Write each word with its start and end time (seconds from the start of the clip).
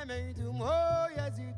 jamais 0.00 0.30
eu 0.30 0.32
d'humour, 0.32 1.08
Jésus. 1.14 1.49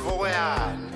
voyage. 0.00 0.89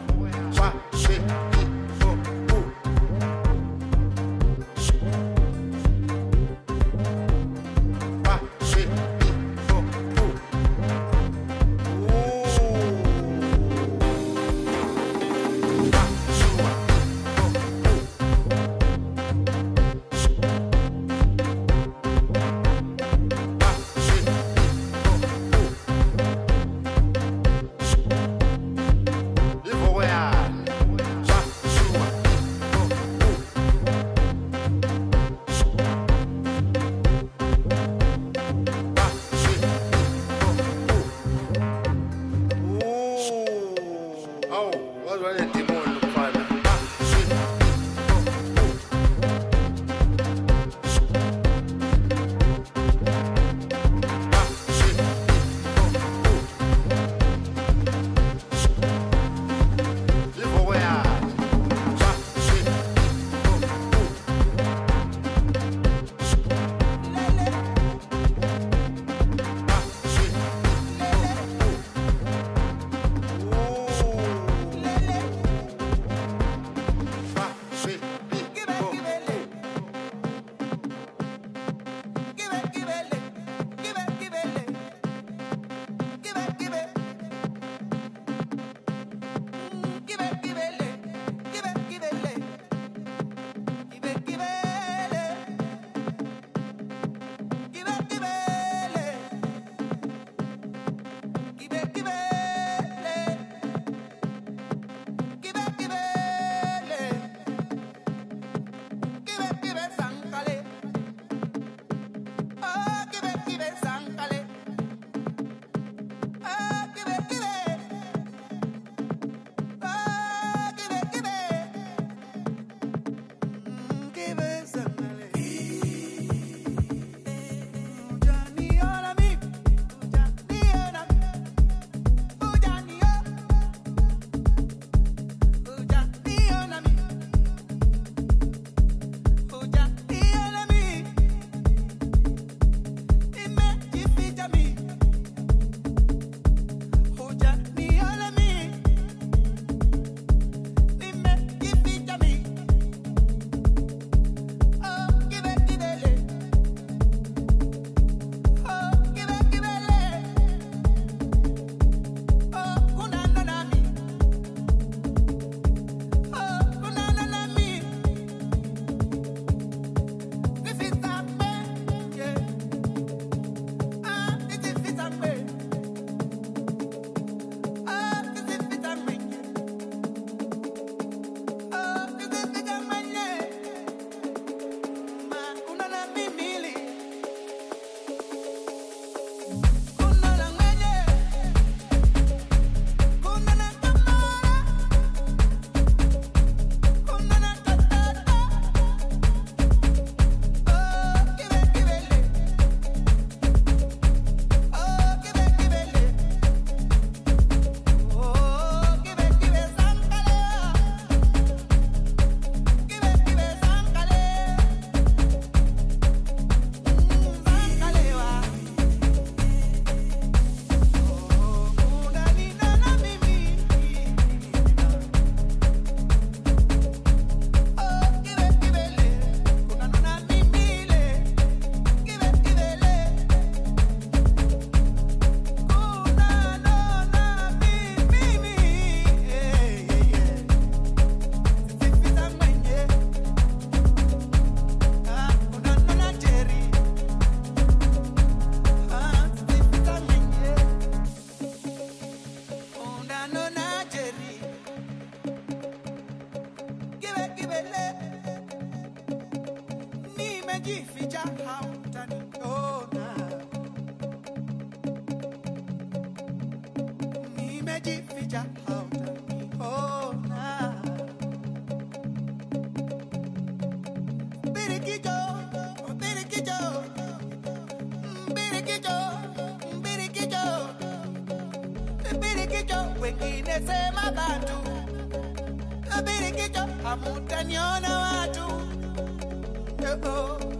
oh. 290.02 290.53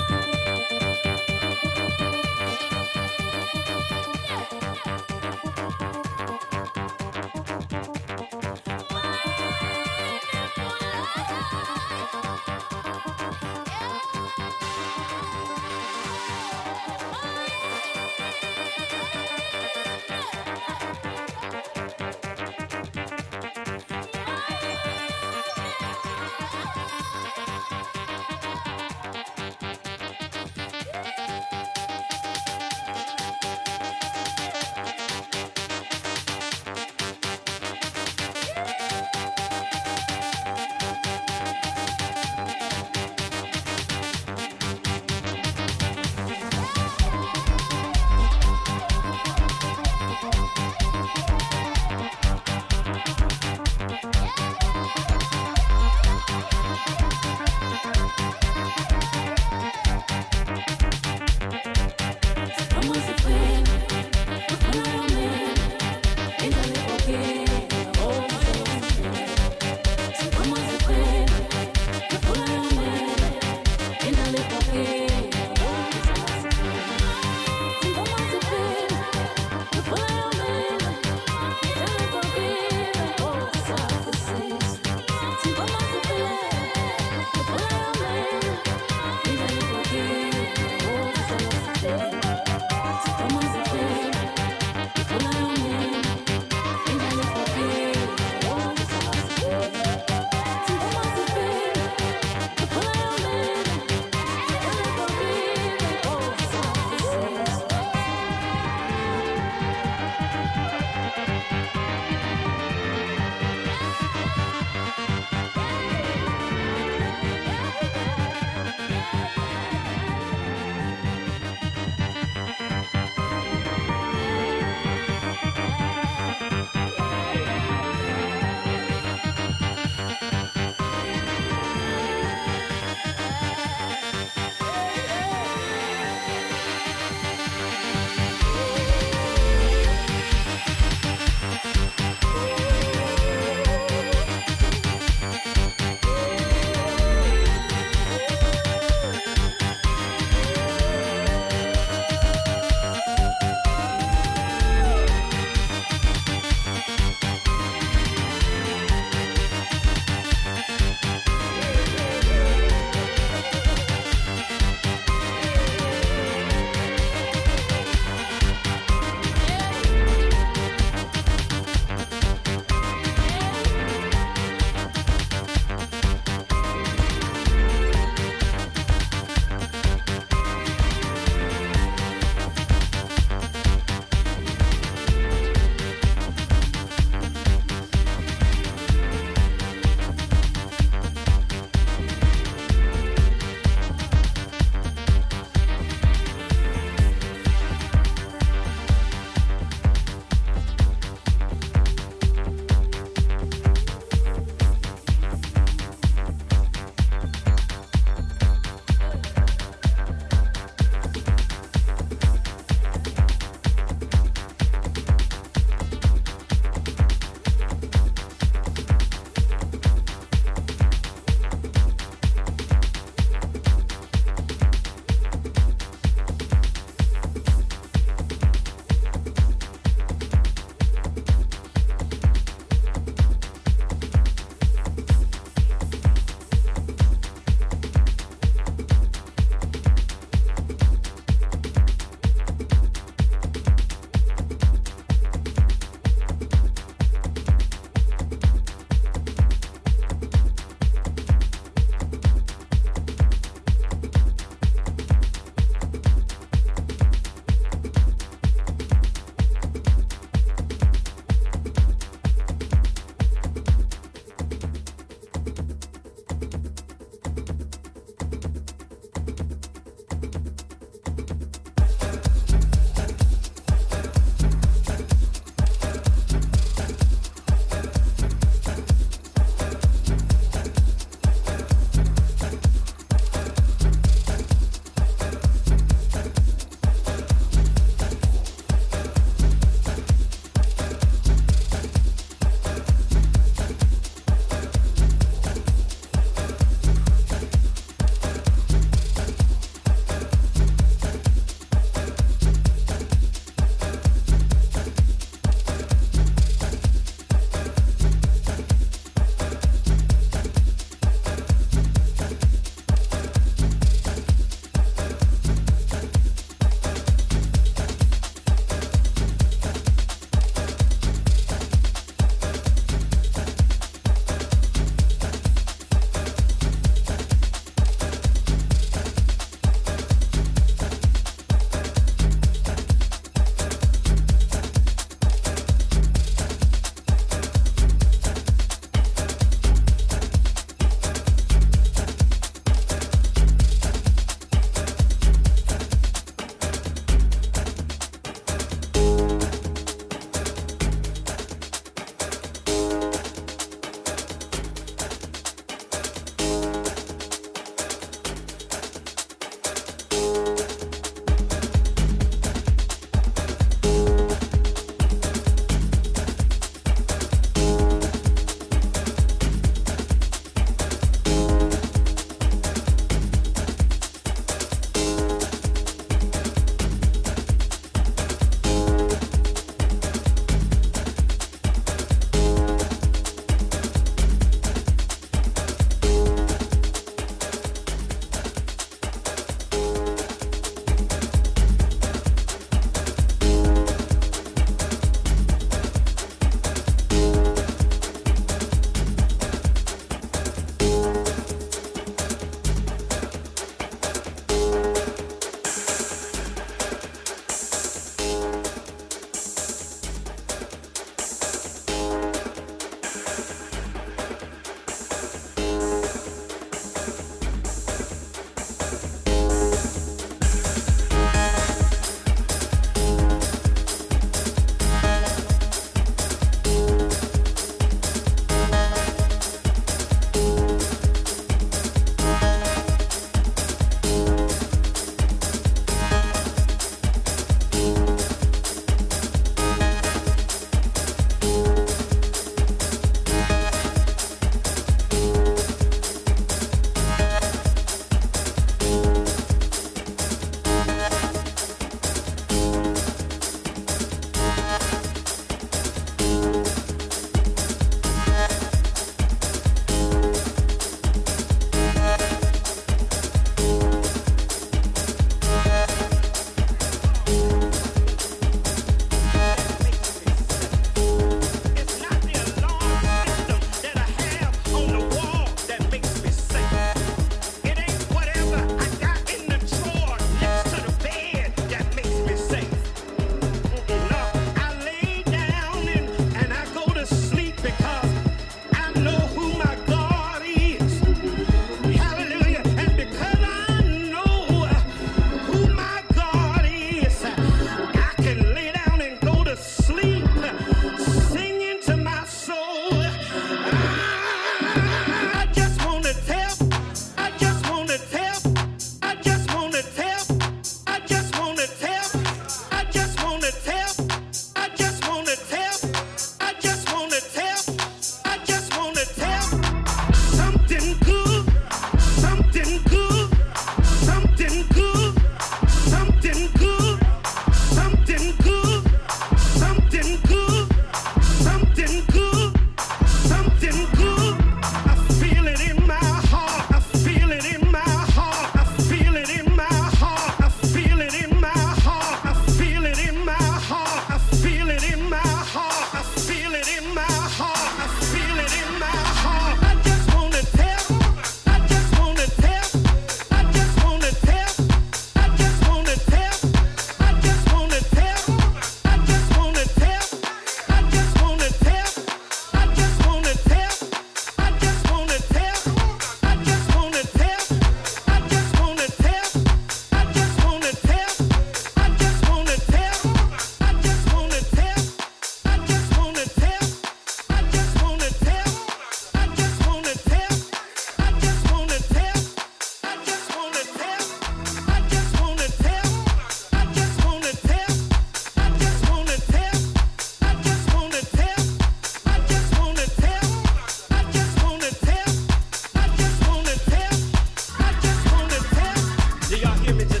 image 599.71 600.00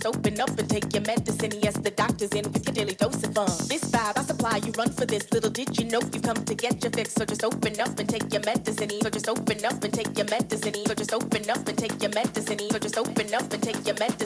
Just 0.00 0.16
open 0.16 0.40
up 0.40 0.58
and 0.58 0.70
take 0.70 0.94
your 0.94 1.02
medicine. 1.02 1.52
Yes, 1.60 1.74
the 1.76 1.90
doctor's 1.90 2.30
in 2.30 2.50
with 2.52 2.64
your 2.66 2.72
daily 2.72 2.94
dose 2.94 3.22
of 3.22 3.34
fun. 3.34 3.50
This 3.68 3.84
vibe 3.84 4.16
I 4.16 4.22
supply, 4.22 4.56
you 4.64 4.72
run 4.72 4.88
for 4.90 5.04
this. 5.04 5.30
Little 5.30 5.50
did 5.50 5.78
you 5.78 5.84
know 5.84 6.00
you 6.00 6.22
come 6.22 6.42
to 6.42 6.54
get 6.54 6.82
your 6.82 6.90
fix. 6.90 7.12
So 7.12 7.26
just 7.26 7.44
open 7.44 7.78
up 7.78 7.98
and 7.98 8.08
take 8.08 8.32
your 8.32 8.40
medicine. 8.46 8.88
So 9.02 9.10
just 9.10 9.28
open 9.28 9.62
up 9.62 9.84
and 9.84 9.92
take 9.92 10.16
your 10.16 10.24
medicine. 10.30 10.74
So 10.86 10.94
just 10.94 11.12
open 11.12 11.50
up 11.50 11.68
and 11.68 11.76
take 11.76 12.00
your 12.00 12.12
medicine. 12.14 12.58
So 12.70 12.78
just 12.78 12.96
open 12.96 13.34
up 13.34 13.52
and 13.52 13.62
take 13.62 13.86
your 13.86 13.96
medicine. 13.98 14.19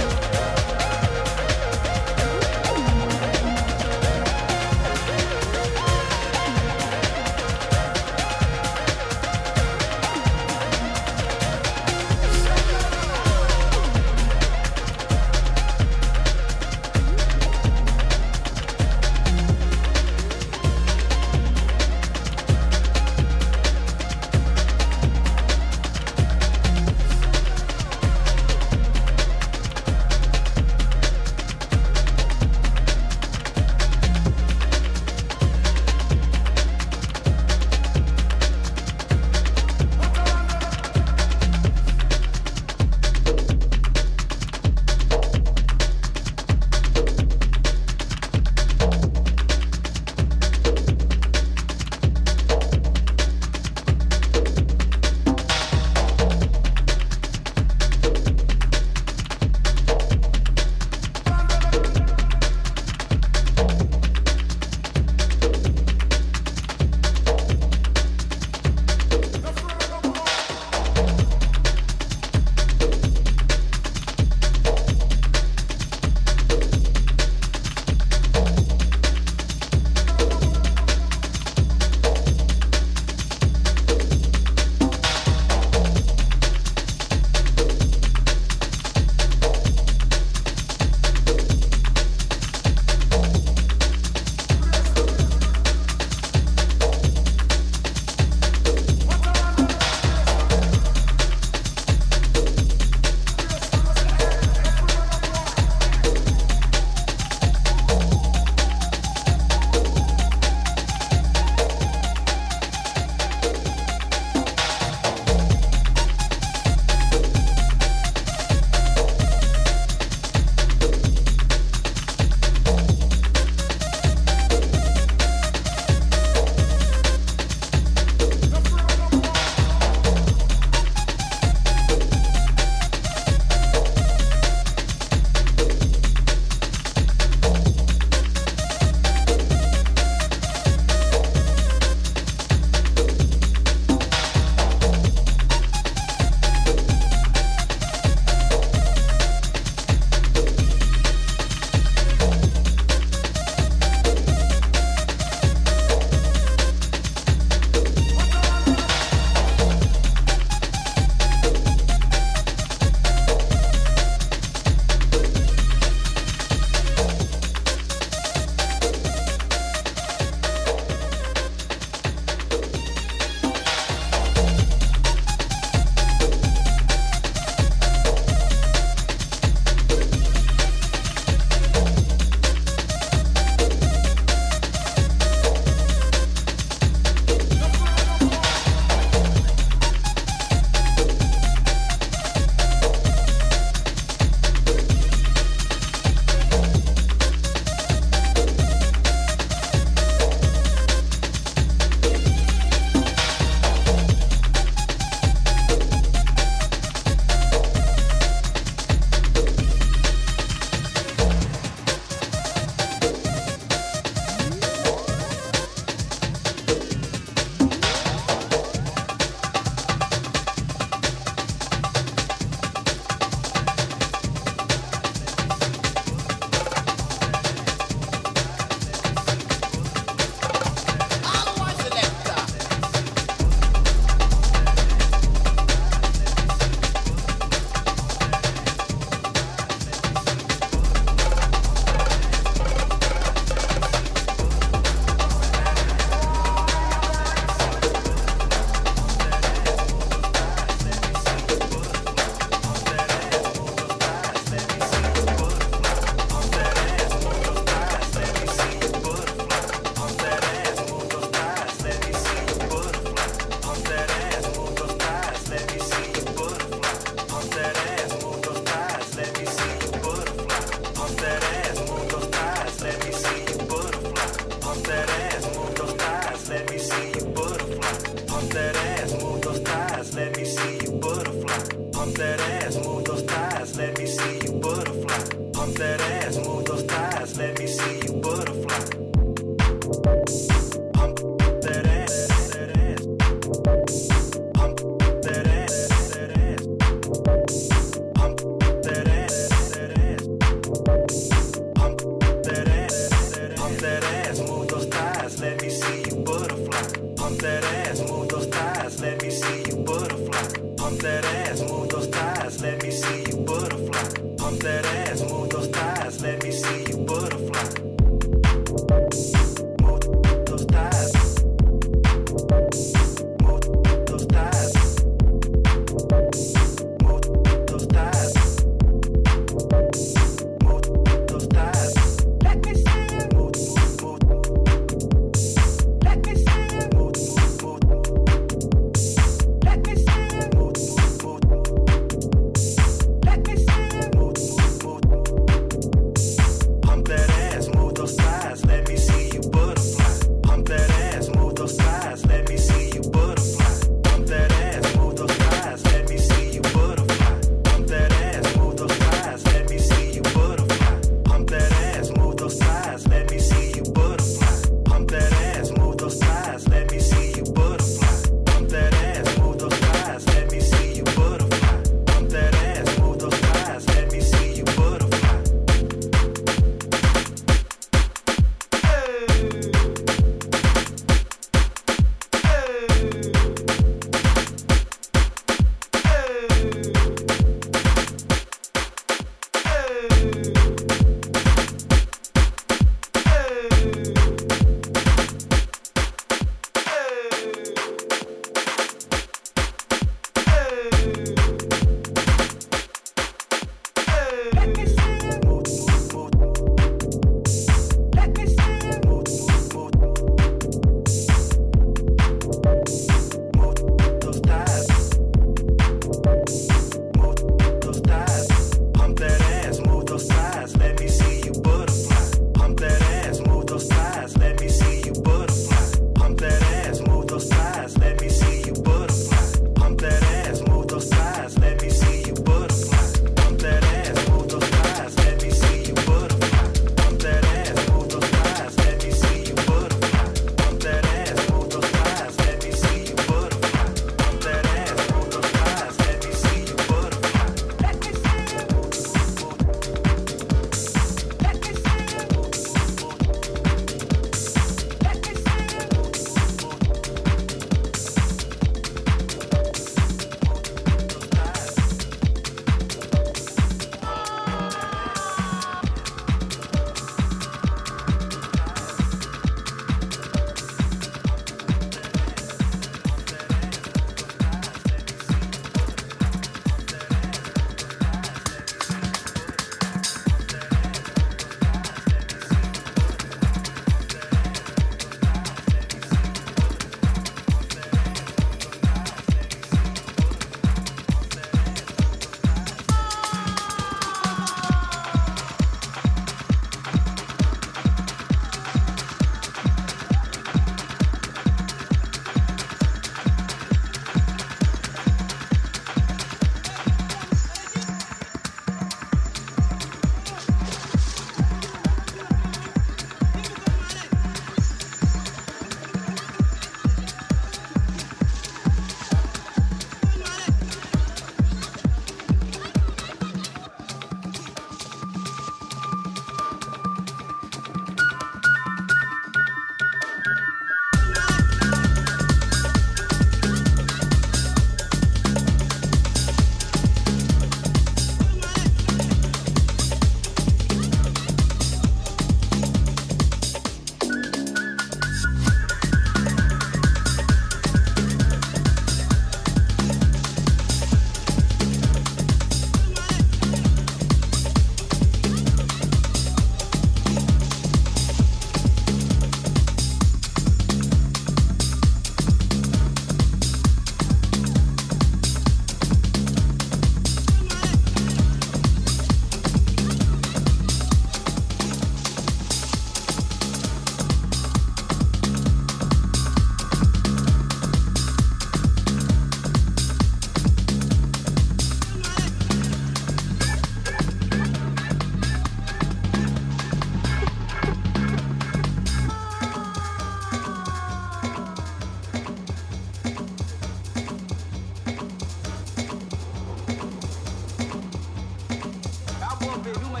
Rumah 599.72 600.00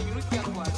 段 0.54 0.71